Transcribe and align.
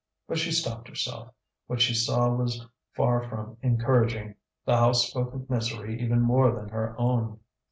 But 0.27 0.39
she 0.39 0.51
stopped 0.51 0.87
herself. 0.87 1.31
What 1.67 1.79
she 1.79 1.93
saw 1.93 2.27
was 2.33 2.65
far 2.95 3.29
from 3.29 3.57
encouraging; 3.61 4.33
the 4.65 4.75
house 4.75 5.05
spoke 5.07 5.31
of 5.35 5.47
misery 5.47 6.01
even 6.01 6.21
more 6.21 6.49
than 6.55 6.69
her 6.69 6.95
own. 6.97 7.39